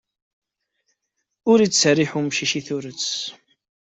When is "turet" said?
2.67-3.07